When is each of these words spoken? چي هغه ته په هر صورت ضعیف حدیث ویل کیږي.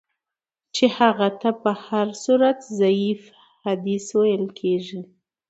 چي 0.75 0.85
هغه 0.97 1.27
ته 1.41 1.49
په 1.61 1.71
هر 1.85 2.07
صورت 2.23 2.57
ضعیف 2.79 3.21
حدیث 3.63 4.05
ویل 4.19 4.45
کیږي. 4.59 5.01